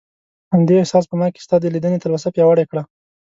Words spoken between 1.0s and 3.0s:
په ما کې ستا د لیدنې تلوسه پیاوړې کړه.